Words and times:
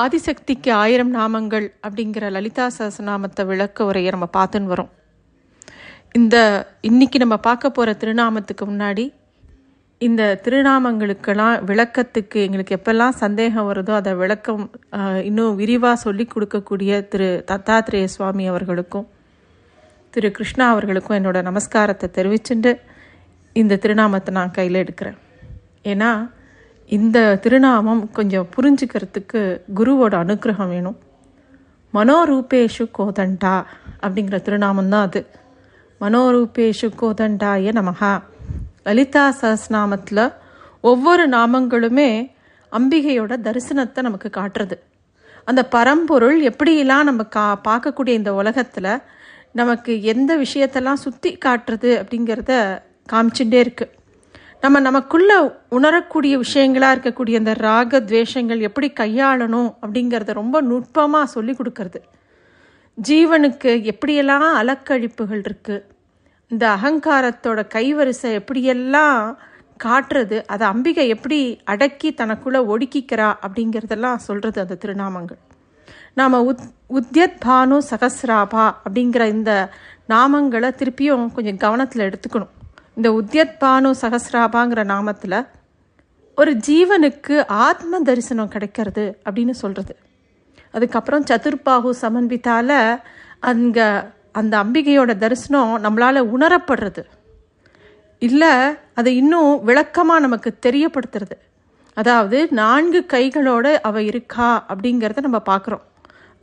ஆதிசக்திக்கு 0.00 0.70
ஆயிரம் 0.82 1.12
நாமங்கள் 1.18 1.66
அப்படிங்கிற 1.86 2.30
லலிதா 2.36 2.66
சஹசநாமத்தை 2.76 3.42
விளக்க 3.50 3.84
உரையை 3.90 4.10
நம்ம 4.14 4.28
பார்த்துன்னு 4.38 4.72
வரோம். 4.72 4.90
இந்த 6.18 6.36
இன்னைக்கு 6.88 7.18
நம்ம 7.22 7.36
பார்க்க 7.46 7.76
போகிற 7.76 7.92
திருநாமத்துக்கு 8.02 8.64
முன்னாடி 8.72 9.04
இந்த 10.00 10.22
திருநாமங்களுக்கெல்லாம் 10.44 11.54
விளக்கத்துக்கு 11.68 12.38
எங்களுக்கு 12.46 12.76
எப்பெல்லாம் 12.78 13.18
சந்தேகம் 13.22 13.68
வருதோ 13.70 13.92
அதை 14.00 14.12
விளக்கம் 14.22 14.64
இன்னும் 15.28 15.54
விரிவாக 15.60 16.02
சொல்லி 16.04 16.24
கொடுக்கக்கூடிய 16.34 16.98
திரு 17.12 17.28
தத்தாத்ரேய 17.50 18.08
சுவாமி 18.14 18.46
அவர்களுக்கும் 18.52 19.06
திரு 20.14 20.30
கிருஷ்ணா 20.38 20.66
அவர்களுக்கும் 20.74 21.18
என்னோட 21.18 21.38
நமஸ்காரத்தை 21.48 22.08
தெரிவிச்சுட்டு 22.18 22.72
இந்த 23.56 23.78
திருநாமத்தை 23.84 24.30
நான் 24.38 24.56
கையில் 24.58 24.82
எடுக்கிறேன். 24.82 25.18
ஏன்னா 25.92 26.10
இந்த 26.88 27.38
திருநாமம் 27.42 28.12
கொஞ்சம் 28.12 28.48
புரிஞ்சுக்கிறதுக்கு 28.56 29.40
குருவோட 29.74 30.14
அனுக்கிரகம் 30.24 30.68
வேணும். 30.68 30.98
மனோரூபேஷு 31.94 32.84
கோதண்டா 32.98 33.54
அப்படிங்கிற 34.00 34.42
திருநாமம் 34.42 34.88
தான் 34.88 35.06
அது. 35.08 35.26
மனோரூபேஷு 36.00 36.88
கோதண்டாய 37.00 37.72
நமகா 37.72 38.22
லலிதா 38.82 39.24
சஹஸ்நாமத்தில் 39.40 40.32
ஒவ்வொரு 40.80 41.28
நாமங்களுமே 41.28 42.30
அம்பிகையோட 42.72 43.32
தரிசனத்தை 43.46 44.02
நமக்கு 44.02 44.30
காட்டுறது. 44.40 44.76
அந்த 45.44 45.62
பரம்பொருள் 45.68 46.38
எப்படியெல்லாம் 46.40 47.04
நம்ம 47.04 47.22
கா 47.22 47.60
பார்க்கக்கூடிய 47.68 48.08
இந்த 48.08 48.34
உலகத்தில் 48.34 48.92
நமக்கு 49.52 50.02
எந்த 50.02 50.36
விஷயத்தெல்லாம் 50.36 51.04
சுற்றி 51.04 51.38
காட்டுறது 51.44 51.90
அப்படிங்கிறத 52.00 52.54
காமிச்சுட்டே 53.12 53.58
இருக்குது 53.64 53.95
நம்ம 54.60 54.80
நமக்குள்ள 54.80 55.32
உணரக்கூடிய 55.68 56.38
விஷயங்களாக 56.38 56.94
இருக்கக்கூடிய 56.94 57.34
அந்த 57.36 57.54
ராக 57.54 58.00
துவேஷங்கள் 58.00 58.60
எப்படி 58.60 58.88
கையாளணும் 59.00 59.68
அப்படிங்கிறத 59.82 60.32
ரொம்ப 60.32 60.60
நுட்பமாக 60.60 61.26
சொல்லி 61.26 61.52
கொடுக்கறது. 61.52 62.00
ஜீவனுக்கு 63.08 63.72
எப்படியெல்லாம் 63.92 64.46
அலக்கழிப்புகள் 64.62 65.42
இருக்குது 65.42 65.84
இந்த 66.50 66.64
அகங்காரத்தோட 66.76 67.60
கைவரிசை 67.74 68.30
எப்படியெல்லாம் 68.40 69.36
காட்டுறது 69.84 70.44
அதை 70.46 70.66
அம்பிகை 70.66 71.08
எப்படி 71.08 71.60
அடக்கி 71.64 72.10
தனக்குள்ளே 72.10 72.60
ஒடுக்கிக்கிறா 72.72 73.28
அப்படிங்கிறதெல்லாம் 73.46 74.24
சொல்கிறது 74.28 74.60
அந்த 74.60 74.78
திருநாமங்கள். 74.84 75.40
நாம் 76.14 76.34
உத் 76.50 76.66
உத்யத் 76.88 77.40
பானு 77.46 77.78
சகசிராபா 77.90 78.66
அப்படிங்கிற 78.84 79.26
இந்த 79.28 79.70
நாமங்களை 80.08 80.70
திருப்பியும் 80.80 81.32
கொஞ்சம் 81.32 81.56
கவனத்தில் 81.56 82.06
எடுத்துக்கணும். 82.08 82.54
இந்த 82.96 83.08
உத்தியத் 83.10 83.56
பானு 83.60 83.90
சகஸ்ராபாங்கிற 84.02 84.80
நாமத்தில் 84.84 85.46
ஒரு 86.34 86.52
ஜீவனுக்கு 86.54 87.44
ஆத்ம 87.46 87.98
தரிசனம் 88.00 88.48
கிடைக்கிறது 88.48 89.18
அப்படின்னு 89.24 89.50
சொல்கிறது 89.50 89.96
அதுக்கப்புறம் 90.70 91.24
சதுர்பாகு 91.24 91.90
சமன்பித்தால் 92.02 93.00
அங்கே 93.40 93.86
அந்த 94.32 94.64
அம்பிகையோட 94.64 95.18
தரிசனம் 95.18 95.72
நம்மளால் 95.84 96.28
உணரப்படுறது. 96.34 97.02
இல்லை 98.18 98.52
அதை 98.94 99.16
இன்னும் 99.16 99.64
விளக்கமாக 99.64 100.20
நமக்கு 100.20 100.58
தெரியப்படுத்துறது. 100.66 101.36
அதாவது 101.94 102.48
நான்கு 102.50 103.06
கைகளோடு 103.12 103.74
அவ 103.82 104.02
இருக்கா 104.02 104.64
அப்படிங்கிறத 104.68 105.20
நம்ம 105.20 105.42
பார்க்குறோம் 105.46 105.84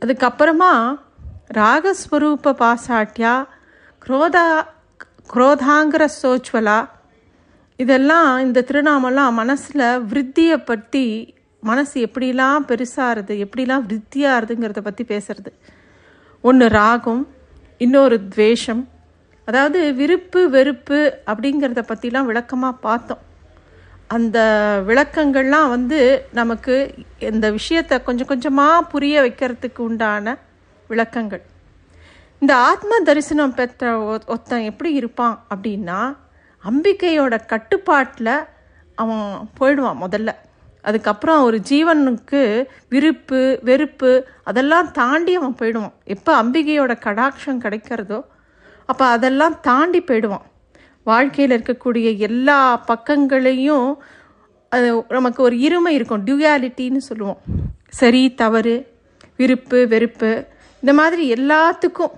அதுக்கப்புறமா 0.02 0.72
ராகஸ்வரூப 1.54 2.54
பாசாட்டியா 2.62 3.34
குரோதா 3.98 4.73
குரோதாங்கிற 5.30 6.04
சோச்சுவலா 6.22 6.78
இதெல்லாம் 7.78 8.28
இந்த 8.38 8.64
திருநாமெல்லாம் 8.68 9.38
மனசில் 9.40 9.84
விருத்தியை 10.10 10.58
பற்றி 10.64 11.04
மனசு 11.62 11.96
எப்படிலாம் 12.06 12.66
பெருசாகிறது 12.70 13.34
எப்படிலாம் 13.44 13.84
விருத்தியாகிறதுங்கிறத 13.86 14.80
பற்றி 14.80 15.04
பேசுறது. 15.12 15.50
ஒன்று 16.44 16.66
ராகம் 16.68 17.22
இன்னொரு 17.76 18.16
துவேஷம். 18.28 18.82
அதாவது 19.48 19.80
விருப்பு 20.00 20.42
வெறுப்பு 20.50 20.98
அப்படிங்கிறத 21.30 21.82
பற்றிலாம் 21.88 22.28
விளக்கமாக 22.30 22.82
பார்த்தோம். 22.86 23.22
அந்த 24.16 24.38
விளக்கங்கள்லாம் 24.88 25.68
வந்து 25.68 26.00
நமக்கு 26.40 26.74
இந்த 27.30 27.46
விஷயத்தை 27.58 27.98
கொஞ்சம் 28.02 28.30
கொஞ்சமாக 28.32 28.86
புரிய 28.92 29.22
வைக்கிறதுக்கு 29.26 29.80
உண்டான 29.88 30.36
விளக்கங்கள். 30.90 31.44
இந்த 32.44 32.56
ஆத்ம 32.68 32.96
தரிசனம் 33.08 33.54
பெற்ற 33.58 33.90
ஒருத்தன் 34.30 34.64
எப்படி 34.70 34.90
இருப்பான் 34.92 35.36
அப்படின்னா 35.52 36.00
அம்பிகையோட 36.64 37.34
கட்டுப்பாட்டில் 37.52 38.30
அவன் 38.94 39.28
போயிடுவான் 39.58 40.00
முதல்ல. 40.02 40.30
அதுக்கப்புறம் 40.88 41.42
ஒரு 41.42 41.58
ஜீவனுக்கு 41.70 42.40
விருப்பு 42.88 43.40
வெறுப்பு 43.68 44.10
அதெல்லாம் 44.50 44.88
தாண்டி 44.98 45.34
அவன் 45.34 45.54
போயிடுவான். 45.60 45.94
எப்போ 46.14 46.32
அம்பிகையோட 46.42 46.94
கடாட்சம் 47.06 47.62
கிடைக்கிறதோ 47.64 48.18
அப்போ 48.86 49.04
அதெல்லாம் 49.06 49.56
தாண்டி 49.68 50.02
போயிடுவான். 50.10 50.44
வாழ்க்கையில் 51.10 51.54
இருக்கக்கூடிய 51.56 52.10
எல்லா 52.28 52.58
பக்கங்களையும் 52.90 53.88
அது 54.68 54.90
நமக்கு 55.08 55.42
ஒரு 55.42 55.56
இருமை 55.68 55.94
இருக்கும். 55.98 56.26
டியூயாலிட்டின்னு 56.26 57.02
சொல்லுவோம். 57.10 57.40
சரி 58.00 58.22
தவறு 58.42 58.76
விருப்பு 59.36 59.80
வெறுப்பு 59.94 60.32
இந்த 60.82 60.94
மாதிரி 61.00 61.24
எல்லாத்துக்கும் 61.38 62.14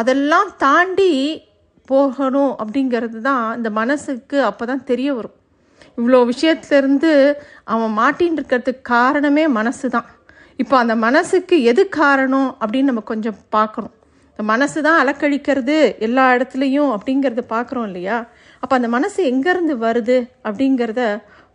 அதெல்லாம் 0.00 0.50
தாண்டி 0.64 1.10
போகணும் 1.88 2.52
அப்படிங்கிறது 2.62 3.18
தான் 3.28 3.44
இந்த 3.58 3.70
மனசுக்கு 3.80 4.38
அப்போ 4.50 4.64
தான் 4.70 4.86
தெரிய 4.90 5.08
வரும். 5.16 5.36
இவ்வளோ 5.98 6.18
விஷயத்துலேருந்து 6.32 7.12
அவன் 7.72 7.92
மாட்டின்னு 8.00 8.38
இருக்கிறதுக்கு 8.38 8.82
காரணமே 8.94 9.44
மனசு 9.58 9.86
தான். 9.96 10.08
இப்போ 10.62 10.74
அந்த 10.82 10.94
மனசுக்கு 11.06 11.56
எது 11.70 11.82
காரணம் 12.00 12.50
அப்படின்னு 12.62 12.90
நம்ம 12.90 13.04
கொஞ்சம் 13.12 13.38
பார்க்கணும். 13.56 13.94
இந்த 14.30 14.44
மனசு 14.52 14.78
தான் 14.86 15.00
அலக்கழிக்கிறது 15.02 15.76
எல்லா 16.06 16.24
இடத்துலையும் 16.36 16.90
அப்படிங்கிறத 16.96 17.42
பார்க்குறோம் 17.54 17.86
இல்லையா? 17.90 18.16
அப்போ 18.62 18.74
அந்த 18.78 18.88
மனசு 18.96 19.20
எங்கேருந்து 19.32 19.74
வருது 19.86 20.18
அப்படிங்கிறத 20.48 21.02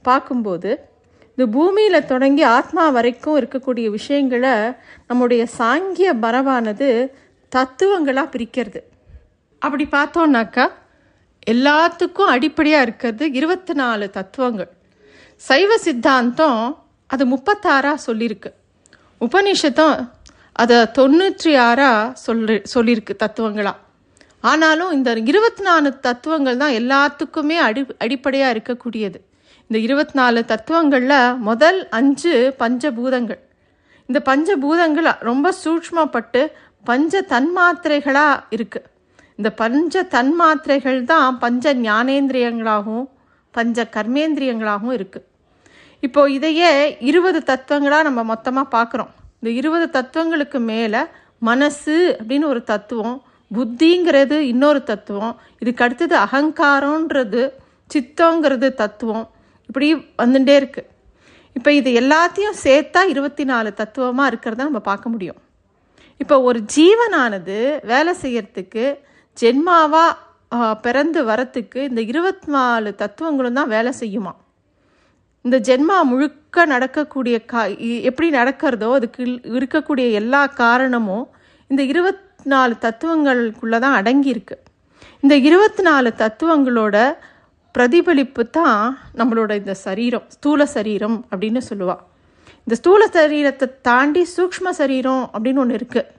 பார்க்கும்போது 0.10 0.72
இந்த 1.34 1.46
பூமியில் 1.56 2.08
தொடங்கி 2.12 2.44
ஆத்மா 2.58 2.84
வரைக்கும் 2.96 3.38
இருக்கக்கூடிய 3.42 3.88
விஷயங்களை 3.98 4.56
நம்முடைய 5.10 5.44
சாங்கிய 5.60 6.10
மரபானது 6.24 6.90
தத்துவங்களாக 7.56 8.32
பிரிக்கிறது. 8.34 8.80
அப்படி 9.62 9.86
பார்த்தோன்னாக்கா 9.98 10.66
எல்லாத்துக்கும் 11.54 12.32
அடிப்படையாக 12.36 12.86
இருக்கிறது 12.88 13.26
இருபத்தி 13.40 13.74
நாலு 13.82 14.06
தத்துவங்கள். 14.18 14.72
சைவ 15.48 15.78
சித்தாந்தம் 15.86 16.64
அது 17.14 17.24
முப்பத்தாறாக 17.34 18.04
சொல்லியிருக்கு 18.08 18.50
உபநிஷத்தம் 19.26 19.98
அதை 20.62 20.78
தொண்ணூற்றி 20.98 21.52
ஆறாக 21.70 22.14
சொல்லி 22.26 22.56
சொல்லியிருக்கு 22.74 23.14
தத்துவங்களாக 23.24 23.80
ஆனாலும் 24.50 24.92
இந்த 24.98 25.10
இருபத்தி 25.32 25.64
நாலு 25.68 25.90
தத்துவங்கள் 26.06 26.60
தான் 26.62 26.76
எல்லாத்துக்குமே 26.80 27.58
அடி 27.68 27.82
அடிப்படையாக 28.06 28.54
இருக்கக்கூடியது. 28.56 29.20
இந்த 29.70 29.78
இருபத்தி 29.88 30.16
நாலு 30.20 30.40
தத்துவங்களில் 30.52 31.20
முதல் 31.50 31.80
அஞ்சு 32.00 32.34
பஞ்சபூதங்கள். 32.62 33.42
இந்த 34.10 34.20
பஞ்சபூதங்கள் 34.30 35.10
ரொம்ப 35.30 35.54
சூக்ஷ்மப்பட்டு 35.64 36.42
பஞ்ச 36.86 37.22
தன்மாத்திரைகளாக 37.34 38.44
இருக்குது 38.52 38.88
இந்த 39.40 39.50
பஞ்ச 39.54 40.04
தன்மாத்திரைகள் 40.14 41.00
தான் 41.04 41.38
பஞ்ச 41.38 41.74
ஞானேந்திரியங்களாகவும் 41.82 43.08
பஞ்ச 43.54 43.86
கர்மேந்திரியங்களாகவும் 43.96 44.96
இருக்குது 44.98 45.28
இப்போ 46.04 46.22
இதையே 46.30 46.72
இருபது 47.00 47.40
தத்துவங்களாக 47.44 48.04
நம்ம 48.04 48.22
மொத்தமாக 48.24 48.68
பார்க்குறோம் 48.76 49.12
இந்த 49.40 49.50
இருபது 49.52 49.86
தத்துவங்களுக்கு 49.90 50.60
மேலே 50.72 51.02
மனசு 51.42 51.96
அப்படின்னு 52.18 52.46
ஒரு 52.46 52.62
தத்துவம் 52.64 53.18
புத்திங்கிறது 53.52 54.38
இன்னொரு 54.52 54.82
தத்துவம் 54.84 55.34
இதுக்கு 55.58 55.84
அடுத்தது 55.84 56.16
அகங்காரன்றது 56.18 57.44
சித்தங்கிறது 57.90 58.68
தத்துவம் 58.74 59.26
இப்படி 59.70 59.88
வந்துட்டே 60.18 60.56
இருக்குது 60.62 60.90
இப்போ 61.56 61.70
இது 61.72 61.90
எல்லாத்தையும் 62.02 62.60
சேர்த்தா 62.64 63.02
இருபத்தி 63.06 63.44
நாலு 63.44 63.70
தத்துவமாக 63.74 64.30
இருக்கிறத 64.32 64.64
நம்ம 64.64 64.82
பார்க்க 64.82 65.10
முடியும். 65.10 65.40
இப்போ 66.22 66.36
ஒரு 66.42 66.60
ஜீவனானது 66.76 67.58
வேலை 67.84 68.14
செய்யறதுக்கு 68.22 68.86
ஜென்மாவா 69.38 70.06
பிறந்து 70.82 71.26
வரத்துக்கு 71.26 71.80
இந்த 71.90 72.02
இருபத்தி 72.02 72.52
நாலு 72.52 72.96
தத்துவங்களும் 72.96 73.54
தான் 73.54 73.68
வேலை 73.68 73.92
செய்யுமா? 74.00 74.34
இந்த 75.46 75.60
ஜென்மா 75.60 76.04
முழுக்க 76.04 76.66
நடக்கக்கூடிய 76.66 77.46
கா 77.46 77.62
எப்படி 78.10 78.30
நடக்கிறதோ 78.32 78.90
அதுக்கு 78.94 79.24
இருக்கக்கூடிய 79.60 80.12
எல்லா 80.12 80.42
காரணமும் 80.48 81.26
இந்த 81.70 81.84
இருபத்தி 81.84 82.50
நாலு 82.50 82.76
தத்துவங்களுக்குள்ளே 82.82 83.80
தான் 83.80 83.98
அடங்கியிருக்கு. 84.02 84.56
இந்த 85.24 85.36
இருபத்தி 85.48 85.82
நாலு 85.82 86.14
தத்துவங்களோட 86.18 86.96
பிரதிபலிப்பு 87.76 88.50
தான் 88.50 88.78
நம்மளோட 89.20 89.52
இந்த 89.56 89.74
சரீரம் 89.74 90.26
ஸ்தூல 90.28 90.66
சரீரம் 90.66 91.26
அப்படின்னு 91.32 91.62
சொல்லுவாள் 91.70 92.02
இந்த 92.68 92.76
ஸ்தூல 92.76 93.08
சரீரத்தை 93.14 93.68
தாண்டி 93.82 94.28
சூக்ஷ்ம 94.38 94.70
சரீரம் 94.72 95.30
அப்படின்னு 95.34 95.60
ஒன்று 95.60 95.78
இருக்குது 95.78 96.10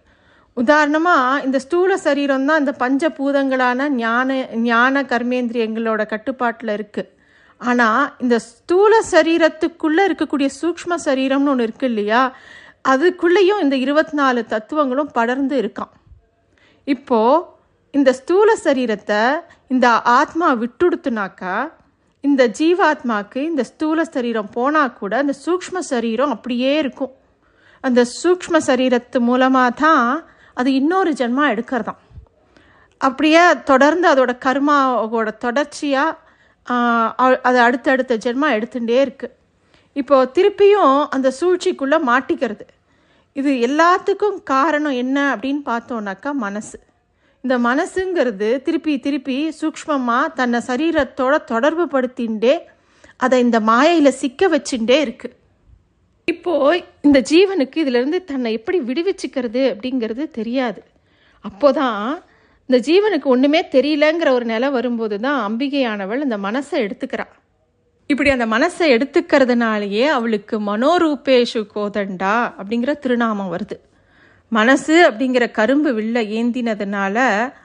உதாரணமாக 0.56 1.42
இந்த 1.44 1.58
ஸ்தூல 1.58 1.96
சரீரம் 1.96 2.46
தான் 2.46 2.58
இந்த 2.58 2.72
பஞ்ச 2.72 3.08
பூதங்களான 3.08 3.88
ஞான 3.96 4.32
ஞான 4.62 5.02
கர்மேந்திரியங்களோட 5.02 6.06
கட்டுப்பாட்டில் 6.06 6.68
இருக்குது 6.68 7.10
ஆனால் 7.60 8.10
இந்த 8.18 8.38
ஸ்தூல 8.48 9.02
சரீரத்துக்குள்ளே 9.10 10.02
இருக்கக்கூடிய 10.04 10.48
சூக்ஷ்ம 10.60 10.94
சரீரம்னு 11.04 11.50
ஒன்று 11.50 11.64
இருக்குது 11.64 11.88
இல்லையா? 11.88 12.22
அதுக்குள்ளேயும் 12.84 13.60
இந்த 13.60 13.76
இருபத்தி 13.76 14.12
நாலு 14.12 14.44
தத்துவங்களும் 14.46 15.10
படர்ந்து 15.12 15.56
இருக்கான் 15.58 15.92
இப்போது 16.86 17.44
இந்த 17.94 18.12
ஸ்தூல 18.12 18.56
சரீரத்தை 18.64 19.20
இந்த 19.70 19.88
ஆத்மா 20.12 20.48
விட்டுடுத்துனாக்கா 20.54 21.54
இந்த 22.28 22.42
ஜீவாத்மாக்கு 22.58 23.40
இந்த 23.50 23.62
ஸ்தூல 23.70 24.04
சரீரம் 24.14 24.50
போனால் 24.56 24.96
கூட 25.00 25.12
அந்த 25.22 25.34
சூக்ஷ்ம 25.44 25.78
சரீரம் 25.92 26.32
அப்படியே 26.34 26.72
இருக்கும். 26.82 27.12
அந்த 27.86 28.00
சூக்ஷ்ம 28.20 28.56
சரீரத்து 28.68 29.18
மூலமாக 29.28 29.70
தான் 29.84 30.06
அது 30.60 30.68
இன்னொரு 30.80 31.12
ஜென்மா 31.20 31.44
எடுக்கிறதாம். 31.52 32.00
அப்படியே 33.06 33.42
தொடர்ந்து 33.70 34.06
அதோட 34.12 34.32
கர்மாவோட 34.46 35.30
தொடர்ச்சியாக 35.44 36.18
அது 37.48 37.58
அடுத்தடுத்த 37.66 38.16
ஜென்மா 38.24 38.48
எடுத்துகிட்டே 38.56 38.98
இருக்குது 39.06 39.34
இப்போது 40.00 40.30
திருப்பியும் 40.36 40.98
அந்த 41.14 41.28
சூழ்ச்சிக்குள்ளே 41.40 41.98
மாட்டிக்கிறது. 42.10 42.64
இது 43.40 43.50
எல்லாத்துக்கும் 43.68 44.38
காரணம் 44.52 44.96
என்ன 45.02 45.18
அப்படின்னு 45.34 45.62
பார்த்தோன்னாக்கா 45.72 46.30
மனசு. 46.44 46.76
இந்த 47.44 47.54
மனசுங்கிறது 47.68 48.48
திருப்பி 48.66 48.92
திருப்பி 49.06 49.36
சூக்ஷ்மமாக 49.60 50.32
தன்னை 50.38 50.58
சரீரத்தோட 50.68 51.34
தொடர்பு 51.52 51.84
படுத்தின்றே 51.94 52.54
அதை 53.16 53.38
இந்த 53.46 53.58
மாயையில் 53.60 54.18
சிக்க 54.20 54.48
வச்சுட்டே 54.48 54.98
இருக்கு. 55.06 55.28
இப்போ 56.28 56.52
இந்த 57.06 57.18
ஜீவனுக்கு 57.30 57.76
இதிலிருந்து 57.84 58.18
தன்னை 58.24 58.50
எப்படி 58.52 58.78
விடுவிச்சுக்கிறது 58.88 59.62
அப்படிங்கிறது 59.72 60.24
தெரியாது. 60.38 60.80
அப்போதான் 61.44 62.02
இந்த 62.68 62.78
ஜீவனுக்கு 62.88 63.28
ஒன்றுமே 63.34 63.60
தெரியலங்கிற 63.76 64.28
ஒரு 64.38 64.44
நிலை 64.44 64.68
வரும்போது 64.70 65.16
தான் 65.20 65.38
அம்பிகையானவள் 65.48 66.24
இந்த 66.26 66.36
மனசை 66.46 66.76
எடுத்துக்கிறாள் 66.86 67.32
இப்படி 68.10 68.30
அந்த 68.30 68.46
மனசை 68.46 68.86
எடுத்துக்கிறதுனாலேயே 68.94 70.06
அவளுக்கு 70.16 70.56
மனோரூபேஷு 70.70 71.62
கோதண்டா 71.74 72.36
அப்படிங்கிற 72.58 72.92
திருநாமம் 73.04 73.52
வருது. 73.54 73.76
மனசு 74.52 74.94
அப்படிங்கிற 75.08 75.44
கரும்பு 75.50 75.90
வில்ல 75.92 76.18
ஏந்தினதுனால 76.38 77.16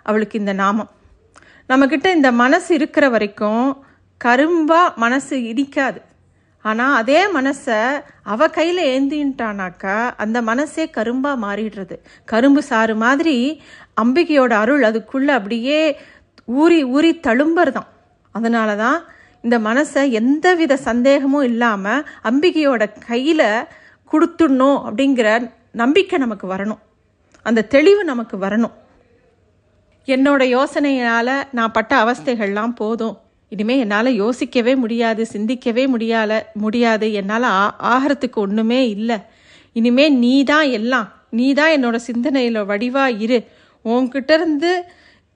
அவளுக்கு 0.03 0.35
இந்த 0.39 0.53
நாமம். 0.53 0.89
நம்மக்கிட்ட 1.69 2.07
இந்த 2.15 2.29
மனசு 2.31 2.69
இருக்கிற 2.73 3.05
வரைக்கும் 3.09 3.65
கரும்பாக 4.21 4.93
மனசு 4.95 5.35
இடிக்காது. 5.51 5.99
ஆனால் 6.65 6.95
அதே 6.95 7.19
மனசை 7.27 7.79
அவ 8.23 8.47
கையில் 8.49 8.81
ஏந்தின்ட்டானாக்கா 8.85 9.97
அந்த 10.17 10.37
மனசே 10.41 10.85
கரும்பாக 10.97 11.41
மாறிடுறது. 11.45 11.95
கரும்பு 12.25 12.61
சாறு 12.61 12.95
மாதிரி 12.95 13.35
அம்பிகையோட 14.01 14.53
அருள் 14.53 14.83
அதுக்குள்ளே 14.83 15.33
அப்படியே 15.33 15.79
ஊறி 16.57 16.79
ஊறி 16.95 17.11
தழும்புறதான் 17.27 17.89
அதனால 18.35 18.69
தான் 18.75 18.99
இந்த 19.43 19.57
மனசை 19.59 20.01
எந்தவித 20.11 20.73
சந்தேகமும் 20.85 21.43
இல்லாமல் 21.43 22.05
அம்பிகையோட 22.23 22.83
கையில் 23.07 23.47
கொடுத்துடணும் 24.11 24.79
அப்படிங்கிற 24.83 25.29
நம்பிக்கை 25.71 26.19
நமக்கு 26.19 26.47
வரணும். 26.53 26.79
அந்த 27.41 27.61
தெளிவு 27.61 28.03
நமக்கு 28.03 28.37
வரணும். 28.37 28.71
என்னோட 30.05 30.43
யோசனையால் 30.43 31.43
நான் 31.51 31.71
பட்ட 31.71 32.03
அவஸ்தைகள்லாம் 32.03 32.75
போதும். 32.75 33.17
இனிமேல் 33.49 33.79
என்னால் 33.79 34.13
யோசிக்கவே 34.13 34.75
முடியாது 34.75 35.25
சிந்திக்கவே 35.25 35.87
முடியால 35.87 36.41
முடியாது. 36.53 37.13
என்னால் 37.13 37.43
ஆ 37.43 37.75
ஆகிறதுக்கு 37.83 38.35
ஒன்றுமே 38.35 38.89
இல்லை. 38.89 39.17
இனிமே 39.73 40.09
நீ 40.09 40.43
தான் 40.43 40.67
எல்லாம். 40.69 41.11
நீ 41.29 41.53
தான் 41.53 41.71
என்னோட 41.71 41.95
சிந்தனையில் 41.95 42.63
வடிவாக 42.63 43.19
இரு. 43.19 43.43
உன்கிட்ட 43.85 44.33
இருந்து 44.33 44.83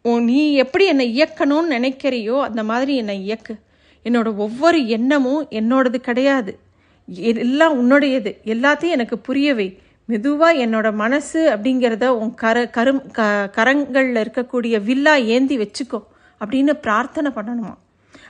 உன் 0.02 0.24
நீ 0.24 0.54
எப்படி 0.54 0.86
என்னை 0.86 1.22
இயக்கணும்னு 1.22 1.72
நினைக்கிறியோ 1.72 2.42
அந்த 2.42 2.64
மாதிரி 2.64 2.96
என்னை 2.96 3.24
இயக்கு. 3.24 3.56
என்னோட 4.04 4.36
ஒவ்வொரு 4.36 4.88
எண்ணமும் 4.88 5.48
என்னோடது 5.50 5.96
கிடையாது. 5.96 6.60
எல்லாம் 7.06 7.76
உன்னுடையது. 7.82 8.38
எல்லாத்தையும் 8.46 8.96
எனக்கு 8.98 9.20
புரியவை 9.20 9.80
மெதுவாக 10.10 10.62
என்னோட 10.66 10.88
மனசு 10.94 11.42
அப்படிங்கிறத 11.54 12.06
உன் 12.22 12.34
கர 12.36 12.58
கரும் 12.78 13.02
க 13.12 13.22
கரங்களில் 13.58 14.20
இருக்கக்கூடிய 14.24 14.76
வில்லா 14.84 15.14
ஏந்தி 15.36 15.58
வச்சுக்கோ 15.58 16.00
அப்படின்னு 16.42 16.74
பிரார்த்தனை 16.86 17.32
பண்ணணுமா? 17.36 17.74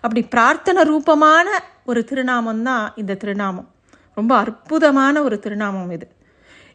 அப்படி 0.02 0.22
பிரார்த்தனை 0.24 0.82
ரூபமான 0.84 1.48
ஒரு 1.86 2.02
திருநாமம் 2.04 2.64
தான் 2.64 2.86
இந்த 2.96 3.14
திருநாமம். 3.16 3.70
ரொம்ப 4.18 4.32
அற்புதமான 4.36 5.22
ஒரு 5.24 5.40
திருநாமம் 5.40 5.92
இது. 5.92 6.08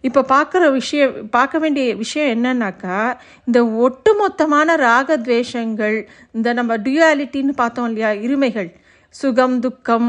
இப்போ 0.04 0.20
பார்க்குற 0.28 0.64
விஷயம் 0.72 1.14
பார்க்க 1.30 1.58
வேண்டிய 1.58 1.94
விஷயம் 1.96 2.30
என்னன்னாக்கா 2.34 2.98
இந்த 3.44 3.60
ஒட்டுமொத்தமான 3.84 4.76
ராகத்வேஷங்கள் 4.88 5.96
இந்த 6.32 6.48
நம்ம 6.52 6.76
டியூயாலிட்டின்னு 6.76 7.54
பார்த்தோம் 7.56 7.88
இல்லையா 7.90 8.10
இருமைகள் 8.26 8.68
சுகம் 9.14 9.56
துக்கம் 9.64 10.08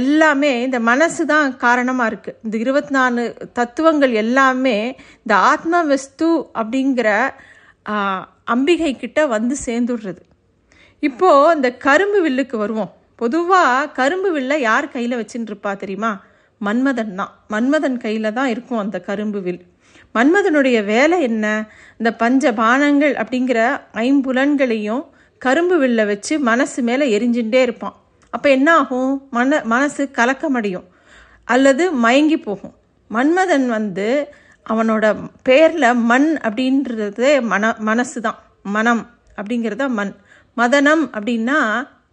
எல்லாமே 0.00 0.50
இந்த 0.66 0.78
மனசு 0.90 1.22
தான் 1.32 1.48
காரணமாக 1.64 2.10
இருக்குது 2.10 2.38
இந்த 2.44 2.56
இருபத்தி 2.64 2.92
நாலு 2.96 3.22
தத்துவங்கள் 3.58 4.12
எல்லாமே 4.22 4.76
இந்த 5.22 5.34
ஆத்ம 5.50 5.82
வஸ்து 5.90 6.28
அப்படிங்கிற 6.60 7.08
அம்பிகை 8.54 8.92
கிட்ட 8.96 9.20
வந்து 9.34 9.54
சேர்ந்துடுறது. 9.66 10.22
இப்போது 11.02 11.54
இந்த 11.56 11.68
கரும்பு 11.86 12.20
வில்லுக்கு 12.26 12.56
வருவோம். 12.62 12.92
பொதுவாக 13.22 13.90
கரும்பு 13.98 14.30
வில்லை 14.36 14.56
யார் 14.60 14.92
கையில் 14.94 15.18
வச்சுன்னு 15.20 15.50
இருப்பா 15.50 15.72
தெரியுமா? 15.82 16.12
மன்மதன் 16.60 17.14
தான். 17.20 17.32
மன்மதன் 17.54 17.98
கையில் 18.04 18.36
தான் 18.38 18.50
இருக்கும் 18.54 18.82
அந்த 18.84 18.98
கரும்பு 19.08 19.40
வில். 19.46 19.62
மன்மதனுடைய 20.16 20.78
வேலை 20.92 21.16
என்ன? 21.30 21.46
இந்த 21.98 22.10
பஞ்ச 22.22 22.52
பானங்கள் 22.62 23.14
அப்படிங்கிற 23.22 23.60
ஐம்புலன்களையும் 24.06 25.04
கரும்பு 25.42 25.76
வில்ல 25.82 26.06
வச்சு 26.06 26.34
மனசு 26.50 26.80
மேலே 26.88 27.06
எரிஞ்சுட்டே 27.18 27.60
இருப்பான். 27.66 27.96
அப்போ 28.36 28.48
என்ன 28.56 28.68
ஆகும் 28.80 29.12
மன 29.36 29.60
மனசு 29.72 30.02
கலக்கமடையும். 30.18 30.86
அல்லது 31.48 31.84
மயங்கி 32.04 32.38
போகும். 32.46 32.74
மன்மதன் 33.10 33.66
வந்து 33.76 34.08
அவனோட 34.66 35.04
பேரில் 35.42 35.88
மண் 36.10 36.28
அப்படின்றதே 36.48 37.30
மன 37.52 37.74
மனசு 37.88 38.20
தான் 38.20 38.38
மனம் 38.76 39.02
அப்படிங்கிறத 39.38 39.84
மண் 39.98 40.12
மதனம் 40.56 41.04
அப்படின்னா 41.16 41.58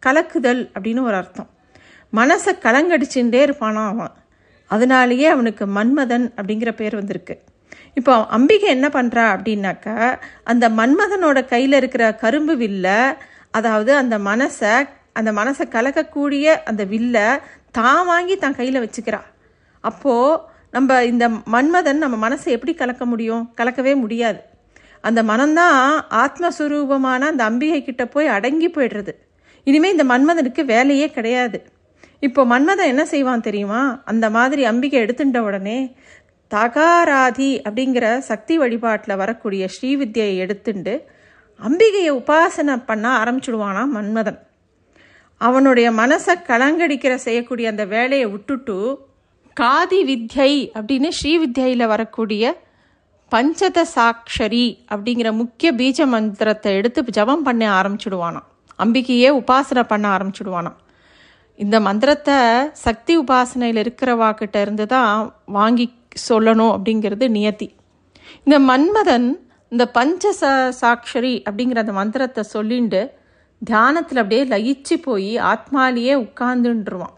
கலக்குதல் 0.05 0.61
அப்படின்னு 0.75 1.01
ஒரு 1.07 1.15
அர்த்தம். 1.21 1.49
மனசை 2.13 2.51
கலங்கடிச்சுட்டே 2.65 3.41
இருப்பானா 3.47 3.83
அவன்? 3.91 4.13
அதனாலேயே 4.71 5.27
அவனுக்கு 5.35 5.65
மன்மதன் 5.77 6.25
அப்படிங்கிற 6.37 6.71
பேர் 6.79 6.95
வந்திருக்கு. 6.95 7.35
இப்போ 7.99 8.13
அம்பிகை 8.37 8.69
என்ன 8.69 8.87
பண்ணுறா 8.93 9.25
அப்படின்னாக்கா 9.35 9.97
அந்த 10.43 10.65
மன்மதனோட 10.79 11.39
கையில் 11.45 11.77
இருக்கிற 11.81 12.05
கரும்பு 12.23 12.55
வில்ல 12.55 12.87
அதாவது 13.57 13.91
அந்த 13.95 14.15
மனசை 14.29 14.73
அந்த 15.15 15.31
மனசை 15.31 15.65
கலக்கக்கூடிய 15.75 16.45
அந்த 16.69 16.83
வில்லை 16.83 17.27
தான் 17.71 18.05
வாங்கி 18.05 18.35
தான் 18.37 18.57
கையில் 18.59 18.83
வச்சுக்கிறா. 18.83 19.21
அப்போது 19.83 20.39
நம்ம 20.71 21.03
இந்த 21.03 21.29
மன்மதன் 21.29 22.03
நம்ம 22.03 22.29
மனசை 22.29 22.49
எப்படி 22.57 22.73
கலக்க 22.73 23.05
முடியும்? 23.05 23.43
கலக்கவே 23.57 23.93
முடியாது. 23.95 24.39
அந்த 25.01 25.23
மனம்தான் 25.23 25.79
ஆத்மஸ்வரூபமான 26.23 27.21
அந்த 27.31 27.43
அம்பிகை 27.43 27.83
கிட்ட 27.83 28.03
போய் 28.05 28.27
அடங்கி 28.27 28.67
போயிடுறது. 28.67 29.13
இனிமேல் 29.67 29.91
இந்த 29.91 30.05
மன்மதனுக்கு 30.13 30.65
வேலையே 30.65 31.07
கிடையாது. 31.11 31.59
இப்போ 32.19 32.41
மன்மதன் 32.45 32.91
என்ன 32.93 33.05
செய்வான் 33.05 33.45
தெரியுமா? 33.47 33.81
அந்த 34.05 34.25
மாதிரி 34.29 34.61
அம்பிகை 34.65 34.97
எடுத்துட்ட 35.05 35.39
உடனே 35.39 35.79
தகாராதி 36.51 37.51
அப்படிங்கிற 37.67 38.05
சக்தி 38.29 38.55
வழிபாட்டில் 38.57 39.15
வரக்கூடிய 39.15 39.67
ஸ்ரீவித்யை 39.75 40.31
எடுத்துண்டு 40.45 40.95
அம்பிகையை 41.59 42.11
உபாசனை 42.21 42.75
பண்ண 42.85 43.05
ஆரம்பிச்சுடுவானா 43.23 43.83
மன்மதன். 43.95 44.39
அவனுடைய 45.47 45.87
மனசை 45.91 46.33
கலங்கடிக்கிற 46.49 47.13
செய்யக்கூடிய 47.25 47.65
அந்த 47.71 47.83
வேலையை 47.85 48.27
விட்டுட்டு 48.33 48.77
காதி 49.57 49.99
வித்யை 50.09 50.53
அப்படின்னு 50.75 51.09
ஸ்ரீ 51.17 51.33
வித்யில் 51.37 51.85
வரக்கூடிய 51.85 52.43
பஞ்சத 53.31 53.79
சாட்சரி 53.95 54.65
அப்படிங்கிற 54.91 55.29
முக்கிய 55.31 55.69
பீஜ 55.73 56.05
மந்திரத்தை 56.05 56.71
எடுத்து 56.79 57.11
ஜபம் 57.17 57.43
பண்ண 57.43 57.63
ஆரம்பிச்சுடுவானாம். 57.79 58.47
அம்பிகையே 58.79 59.29
உபாசனை 59.41 59.83
பண்ண 59.83 60.05
ஆரம்பிச்சுடுவானாம். 60.15 60.77
இந்த 61.59 61.75
மந்திரத்தை 61.79 62.37
சக்தி 62.85 63.13
உபாசனையில் 63.17 63.81
இருக்கிறவாக்கிட்ட 63.83 64.55
இருந்து 64.61 64.85
தான் 64.85 65.11
வாங்கி 65.57 65.85
சொல்லணும் 66.29 66.73
அப்படிங்கிறது 66.75 67.27
நியத்தி. 67.29 67.67
இந்த 68.43 68.57
மன்மதன் 68.69 69.27
இந்த 69.71 69.85
பஞ்ச 69.97 70.31
சாட்சரி 70.81 71.35
அப்படிங்கிற 71.47 71.79
அந்த 71.85 71.95
மந்திரத்தை 72.01 72.43
சொல்லிண்டு 72.53 73.01
தியானத்தில் 73.61 74.17
அப்படியே 74.17 74.43
லயிச்சு 74.45 74.95
போய் 75.01 75.37
ஆத்மாலேயே 75.37 76.13
உட்கார்ந்துருவான் 76.25 77.15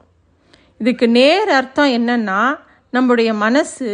இதுக்கு 0.78 1.08
நேர் 1.10 1.50
அர்த்தம் 1.50 1.92
என்னன்னா 1.98 2.58
நம்முடைய 2.90 3.34
மனசு 3.34 3.90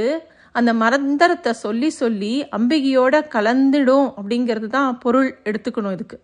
அந்த 0.55 0.73
மரந்தரத்தை 0.73 1.51
சொல்லி 1.51 1.89
சொல்லி 1.89 2.45
அம்பிகையோட 2.57 3.15
கலந்துடும் 3.35 4.07
அப்படிங்கிறது 4.17 4.67
தான் 4.67 4.97
பொருள் 4.97 5.29
எடுத்துக்கணும் 5.43 5.91
இதுக்கு. 5.91 6.17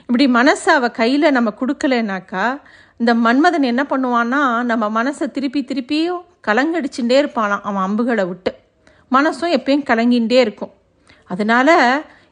இப்படி 0.00 0.26
மனசை 0.26 0.68
அவள் 0.68 0.90
கையில் 0.90 1.32
நம்ம 1.32 1.52
கொடுக்கலனாக்கா 1.60 2.44
இந்த 2.96 3.14
மன்மதன் 3.14 3.62
என்ன 3.62 3.82
பண்ணுவான்னா 3.90 4.62
நம்ம 4.62 5.02
மனசை 5.02 5.30
திருப்பி 5.30 5.60
திருப்பியும் 5.62 6.22
கலங்கடிச்சுட்டே 6.46 7.16
இருப்பானாம் 7.22 7.64
அவன் 7.68 7.82
அம்புகளை 7.82 8.24
விட்டு. 8.24 8.52
மனசும் 9.12 9.54
எப்பயும் 9.56 9.86
கலங்கின்றே 9.90 10.40
இருக்கும். 10.40 10.72
அதனால 11.24 11.70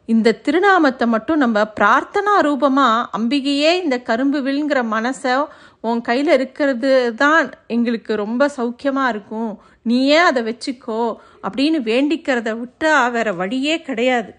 இந்த 0.08 0.38
திருநாமத்தை 0.44 1.06
மட்டும் 1.06 1.42
நம்ம 1.42 1.58
பிரார்த்தனா 1.80 2.32
ரூபமாக 2.46 3.08
அம்பிகையே 3.18 3.70
இந்த 3.82 3.96
கரும்பு 3.98 4.38
விழுங்கிற 4.46 4.80
மனசை 4.94 5.34
உன் 5.80 6.00
கையில் 6.00 6.28
இருக்கிறது 6.28 6.90
தான் 7.14 7.50
எங்களுக்கு 7.66 8.14
ரொம்ப 8.14 8.48
சௌக்கியமாக 8.56 9.12
இருக்கும். 9.14 9.52
நீயே 9.82 10.18
அதை 10.28 10.42
வச்சுக்கோ 10.42 11.02
அப்படின்னு 11.46 11.80
வேண்டிக்கிறத 11.90 12.50
விட்டா 12.62 13.10
வேற 13.10 13.32
வழியே 13.32 13.76
கிடையாது. 13.80 14.32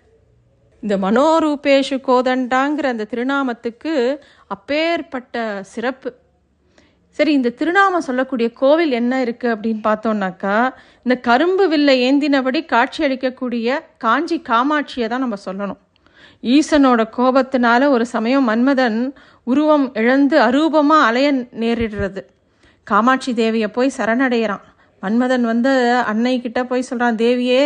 இந்த 0.83 0.97
மனோரூபேஷு 0.97 1.97
கோதண்டாங்கிற 2.07 2.87
அந்த 2.93 3.07
திருநாமத்துக்கு 3.11 3.93
அப்பேற்பட்ட 4.47 5.63
சிறப்பு. 5.73 6.11
சரி 7.17 7.31
இந்த 7.37 7.49
திருநாமம் 7.59 8.05
சொல்லக்கூடிய 8.07 8.47
கோவில் 8.61 8.91
என்ன 8.91 9.13
இருக்குது 9.25 9.53
அப்படின்னு 9.53 9.81
பார்த்தோம்னாக்கா 9.89 10.55
இந்த 11.05 11.15
கரும்பு 11.27 11.65
வில்லை 11.71 11.95
ஏந்தினபடி 12.07 12.65
காட்சி 12.65 13.03
அளிக்கக்கூடிய 13.07 13.79
காஞ்சி 13.97 14.37
காமாட்சியை 14.49 15.07
தான் 15.07 15.23
நம்ம 15.25 15.37
சொல்லணும். 15.45 15.79
ஈசனோட 16.43 17.01
கோபத்தினால 17.17 17.89
ஒரு 17.89 18.05
சமயம் 18.05 18.47
மன்மதன் 18.49 18.97
உருவம் 19.43 19.85
இழந்து 20.01 20.37
அரூபமாக 20.47 21.07
அலைய 21.07 21.31
நேரிடுறது. 21.61 22.21
காமாட்சி 22.83 23.31
தேவியை 23.33 23.69
போய் 23.77 23.95
சரணடைகிறான் 23.97 24.65
மன்மதன் 25.03 25.45
வந்து 25.51 25.71
அன்னை 26.11 26.41
கிட்ட 26.41 26.59
போய் 26.65 26.87
சொல்கிறான் 26.89 27.21
தேவியே 27.23 27.63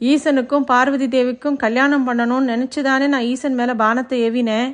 ஈசனுக்கும் 0.00 0.68
பார்வதி 0.70 1.06
தேவிக்கும் 1.16 1.56
கல்யாணம் 1.56 2.06
பண்ணணும்னு 2.08 2.52
நினச்சிதானே 2.54 3.06
நான் 3.06 3.26
ஈசன் 3.32 3.54
மேலே 3.54 3.74
பானத்தை 3.82 4.16
ஏவினேன்? 4.28 4.70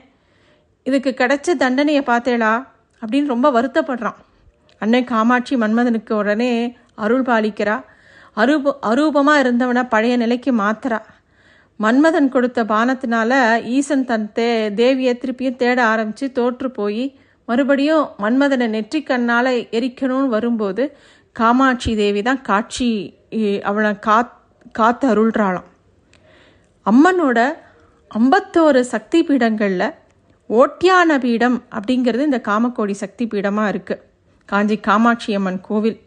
இதுக்கு 0.86 1.10
கிடைச்ச 1.20 1.56
தண்டனையை 1.64 2.02
பார்த்தேளா? 2.06 2.52
அப்படின்னு 3.02 3.32
ரொம்ப 3.34 3.48
வருத்தப்படுறான். 3.56 4.18
அன்னை 4.82 5.00
காமாட்சி 5.04 5.54
மன்மதனுக்கு 5.56 6.12
உடனே 6.22 6.52
அருள் 7.04 7.24
பாலிக்கிறா. 7.30 7.76
அரூப 8.36 8.72
அரூபமாக 8.90 9.42
இருந்தவனை 9.44 9.82
பழைய 9.88 10.14
நிலைக்கு 10.16 10.52
மாத்துறா. 10.60 10.98
மன்மதன் 11.80 12.28
கொடுத்த 12.28 12.60
பானத்தினால 12.64 13.32
ஈசன் 13.76 14.04
தன் 14.10 14.26
தே 14.36 14.48
தேவியை 14.80 15.14
திருப்பியும் 15.20 15.60
தேட 15.62 15.78
ஆரம்பித்து 15.84 16.26
தோற்று 16.38 16.68
போய் 16.70 17.04
மறுபடியும் 17.48 18.04
மன்மதனை 18.22 18.66
நெற்றி 18.74 19.00
கண்ணால் 19.02 19.52
எரிக்கணும்னு 19.78 20.28
வரும்போது 20.34 20.84
காமாட்சி 21.36 21.92
தேவி 22.02 22.22
தான் 22.22 22.42
காட்சி 22.50 22.90
அவனை 23.70 23.90
காத் 24.06 24.36
காத்து 24.78 25.06
அருள்றாளாம். 25.12 25.68
அம்மனோட 26.86 27.38
ஐம்பத்தோரு 28.10 28.80
சக்தி 28.92 29.18
பீடங்களில் 29.28 29.86
ஓட்டியான 30.58 31.16
பீடம் 31.24 31.56
அப்படிங்கிறது 31.76 32.22
இந்த 32.28 32.38
காமக்கோடி 32.46 32.94
சக்தி 33.00 33.24
பீடமாக 33.32 33.72
இருக்குது 33.72 34.02
காஞ்சி 34.48 34.76
காமாட்சி 34.86 35.30
அம்மன் 35.38 35.60
கோவில். 35.68 35.98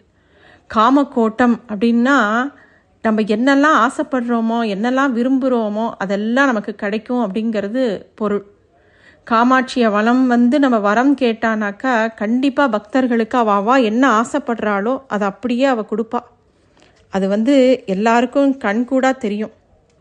காமக்கோட்டம் 0.70 1.56
அப்படின்னா 1.70 2.18
நம்ம 3.06 3.22
என்னெல்லாம் 3.36 3.78
ஆசைப்படுறோமோ 3.86 4.58
என்னெல்லாம் 4.74 5.16
விரும்புகிறோமோ 5.18 5.86
அதெல்லாம் 6.04 6.50
நமக்கு 6.52 6.74
கிடைக்கும் 6.84 7.24
அப்படிங்கிறது 7.26 7.84
பொருள். 8.20 8.44
காமாட்சியை 9.28 9.90
வளம் 9.98 10.24
வந்து 10.28 10.56
நம்ம 10.60 10.78
வரம் 10.90 11.14
கேட்டானாக்கா 11.24 11.94
கண்டிப்பாக 12.22 12.74
பக்தர்களுக்கு 12.76 13.38
அவள் 13.42 13.60
அவா 13.62 13.76
என்ன 13.90 14.04
ஆசைப்படுறாளோ 14.22 14.94
அதை 15.08 15.26
அப்படியே 15.28 15.66
அவள் 15.74 15.92
கொடுப்பா. 15.92 16.22
அது 17.14 17.26
வந்து 17.28 17.56
எல்லாருக்கும் 17.86 18.52
கண்கூடாக 18.66 19.22
தெரியும். 19.26 19.54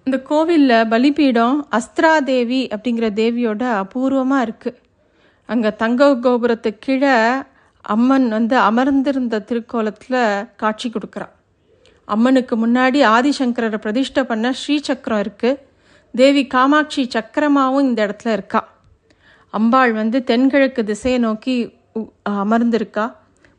இந்த 0.06 0.18
கோவிலில் 0.22 0.88
பலிபீடம் 0.88 1.56
அஸ்திரா 1.70 2.12
தேவி 2.24 2.62
அப்படிங்கிற 2.66 3.08
தேவியோட 3.14 3.62
அபூர்வமாக 3.82 4.46
இருக்குது 4.46 4.80
அங்கே 5.48 5.70
தங்க 5.76 6.08
கோபுரத்து 6.24 6.70
கீழே 6.78 7.14
அம்மன் 7.84 8.26
வந்து 8.28 8.56
அமர்ந்திருந்த 8.60 9.40
திருக்கோலத்தில் 9.40 10.18
காட்சி 10.56 10.88
கொடுக்குறா 10.88 11.28
அம்மனுக்கு 12.08 12.56
முன்னாடி 12.56 13.00
ஆதிசங்கரரை 13.14 13.78
பிரதிஷ்டை 13.78 14.24
பண்ண 14.24 14.52
ஸ்ரீசக்கரம் 14.52 15.22
இருக்குது 15.24 15.60
தேவி 16.14 16.42
காமாட்சி 16.46 17.02
சக்கரமாகவும் 17.14 17.86
இந்த 17.88 18.06
இடத்துல 18.06 18.32
இருக்கா. 18.32 18.60
அம்பாள் 19.54 19.92
வந்து 19.92 20.18
தென்கிழக்கு 20.24 20.82
திசையை 20.84 21.18
நோக்கி 21.18 21.54
அமர்ந்திருக்கா. 22.42 23.06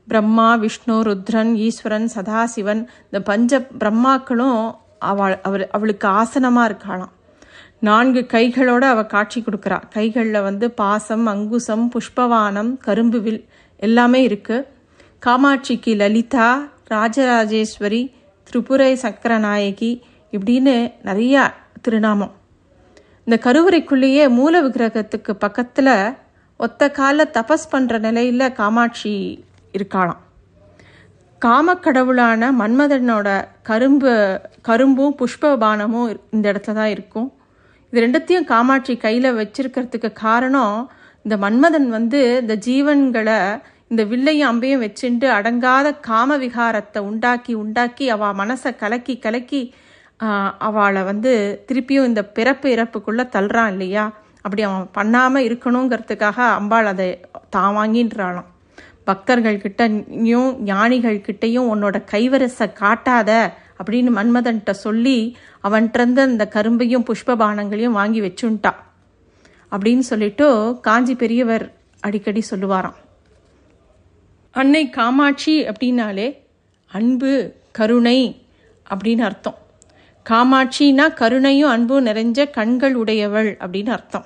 பிரம்மா 0.08 0.48
விஷ்ணு 0.56 0.96
ருத்ரன் 1.08 1.52
ஈஸ்வரன் 1.66 2.08
சதாசிவன் 2.16 2.82
இந்த 3.06 3.20
பஞ்ச 3.24 3.60
பிரம்மாக்களும் 3.80 4.62
அவள் 5.12 5.36
அவர் 5.48 5.64
அவளுக்கு 5.78 6.08
ஆசனமாக 6.22 6.70
இருக்காளாம். 6.70 7.14
நான்கு 7.88 8.22
கைகளோட 8.34 8.84
அவள் 8.94 9.12
காட்சி 9.14 9.40
கொடுக்குறா. 9.42 9.80
கைகளில் 9.96 10.46
வந்து 10.48 10.68
பாசம் 10.82 11.26
அங்குசம் 11.26 11.86
புஷ்பவானம் 11.94 12.72
கரும்பு 12.88 13.22
வில் 13.26 13.44
எல்லாமே 13.80 14.22
இருக்கு. 14.30 14.58
காமாட்சிக்கு 15.26 15.94
லலிதா 16.02 16.48
ராஜராஜேஸ்வரி 16.92 18.02
திரிபுரை 18.48 18.92
சக்கரநாயகி 19.04 19.92
இப்படின்னு 20.36 20.76
நிறையா 21.10 21.44
திருநாமம். 21.82 22.34
இந்த 23.26 23.38
கருவறைக்குள்ளேயே 23.46 24.24
மூல 24.40 24.62
விக்கிரகத்துக்கு 24.62 25.32
பக்கத்தில் 25.46 25.96
ஒத்த 26.60 26.92
கால 26.98 27.24
தபஸ் 27.38 27.70
பண்ணுற 27.72 28.00
நிலையில் 28.00 28.54
காமாட்சி 28.60 29.14
இருக்காளாம். 29.78 30.23
காமக்கடவுளான 31.46 32.50
மன்மதனோட 32.60 33.28
கரும்பு 33.70 34.12
கரும்பும் 34.62 35.16
புஷ்ப 35.22 35.54
பானமும் 35.64 36.20
இந்த 36.36 36.46
இடத்துல 36.52 36.74
தான் 36.74 36.94
இருக்கும். 36.96 37.30
இது 37.94 38.04
ரெண்டத்தையும் 38.06 38.48
காமாட்சி 38.52 38.94
கையில் 38.98 39.38
வச்சிருக்கிறதுக்கு 39.40 40.10
காரணம் 40.26 40.78
இந்த 41.26 41.36
மன்மதன் 41.38 41.90
வந்து 41.90 42.22
இந்த 42.42 42.56
ஜீவன்களை 42.68 43.40
இந்த 43.92 44.04
வில்லையும் 44.12 44.50
அம்பையும் 44.52 44.84
வச்சுட்டு 44.86 45.28
அடங்காத 45.38 45.88
காம 46.00 46.38
விகாரத்தை 46.38 47.02
உண்டாக்கி 47.10 47.54
உண்டாக்கி 47.64 48.06
அவ 48.10 48.32
மனசை 48.34 48.72
கலக்கி 48.84 49.16
கலக்கி 49.18 49.62
அவளை 50.68 51.04
வந்து 51.04 51.32
திருப்பியும் 51.68 52.10
இந்த 52.12 52.22
பிறப்பு 52.38 52.68
இறப்புக்குள்ளே 52.76 53.26
தள்ளுறான் 53.36 53.72
இல்லையா? 53.74 54.06
அப்படி 54.46 54.62
அவன் 54.70 54.88
பண்ணாமல் 54.92 55.46
இருக்கணுங்கிறதுக்காக 55.50 56.40
அம்பாள் 56.60 56.92
அதை 56.94 57.08
தான் 57.50 57.76
வாங்கின்றாளாம் 57.78 58.50
பக்தர்கள் 59.04 59.58
கிட்டயும் 59.58 60.58
ஞானிகள் 60.60 61.24
கிட்டயும் 61.28 61.70
உன்னோட 61.74 61.98
கைவரசை 62.12 62.68
காட்டாத 62.74 63.54
அப்படின்னு 63.84 64.12
மன்மதன்கிட்ட 64.18 64.72
சொல்லி 64.72 65.38
அவன்கிட்ட 65.64 66.18
அந்த 66.18 66.50
கரும்பையும் 66.54 67.06
புஷ்பபானங்களையும் 67.10 67.98
வாங்கி 68.00 68.22
வச்சுன்ட்டான் 68.22 68.82
அப்படின்னு 69.72 70.06
சொல்லிட்டு 70.12 70.80
காஞ்சி 70.82 71.16
பெரியவர் 71.16 71.74
அடிக்கடி 72.00 72.42
சொல்லுவாராம். 72.52 73.00
அன்னை 74.52 74.90
காமாட்சி 74.90 75.54
அப்படின்னாலே 75.64 76.38
அன்பு 76.92 77.54
கருணை 77.72 78.48
அப்படின்னு 78.90 79.22
அர்த்தம். 79.22 79.58
காமாட்சினா 80.30 81.06
கருணையும் 81.20 81.72
அன்பும் 81.76 82.06
நிறைஞ்ச 82.06 82.50
கண்கள் 82.52 82.96
உடையவள் 82.96 83.58
அப்படின்னு 83.60 83.90
அர்த்தம். 83.90 84.26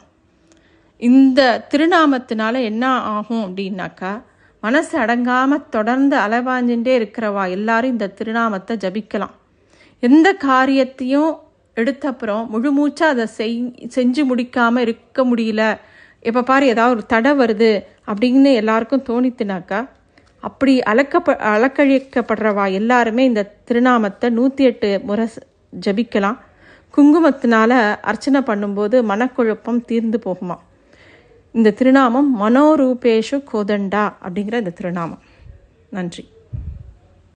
இந்த 0.97 1.67
திருநாமத்தினால 1.69 2.61
என்ன 2.61 2.87
ஆகும் 2.89 3.43
அப்படின்னாக்கா 3.43 4.21
மனசு 4.63 4.93
அடங்காம 4.99 5.59
தொடர்ந்து 5.69 6.15
அலைவாஞ்சுட்டே 6.17 6.93
இருக்கிறவா? 6.99 7.43
எல்லாரும் 7.49 7.93
இந்த 7.95 8.13
திருநாமத்தை 8.19 8.75
ஜபிக்கலாம். 8.83 9.35
எந்த 10.03 10.27
காரியத்தையும் 10.47 11.31
எடுத்தப்புறம் 11.81 12.47
முழு 12.53 12.69
மூச்சா 12.77 13.05
அதை 13.13 13.25
செய் 13.37 13.55
செஞ்சு 13.95 14.21
முடிக்காம 14.29 14.81
இருக்க 14.85 15.25
முடியல. 15.31 15.63
எப்போ 16.29 16.41
பாரு 16.43 16.65
ஏதாவது 16.73 16.95
ஒரு 16.95 17.05
தடை 17.05 17.31
வருது 17.41 17.71
அப்படின்னு 18.11 18.51
எல்லாருக்கும் 18.53 19.07
தோணித்துனாக்கா 19.09 19.79
அப்படி 20.47 20.73
அலக்கப்ப 20.91 21.35
அலக்கழிக்கப்படுறவா? 21.53 22.65
எல்லாருமே 22.79 23.23
இந்த 23.23 23.43
திருநாமத்தை 23.67 24.27
நூற்றி 24.29 24.63
எட்டு 24.63 24.89
முறை 25.03 25.25
ஜபிக்கலாம். 25.85 26.37
குங்குமத்தினால 26.97 27.71
அர்ச்சனை 28.01 28.41
பண்ணும்போது 28.41 28.97
மனக்குழப்பம் 29.11 29.81
தீர்ந்து 29.85 30.19
போகுமா? 30.25 30.57
இந்த 31.57 31.71
திருநாமம் 31.71 32.29
மனோரூபேஷு 32.41 33.37
கோதண்டா 33.53 34.03
அப்படிங்கிற 34.23 34.57
இந்த 34.57 34.73
திருநாமம். 34.79 35.21
நன்றி. 35.89 36.23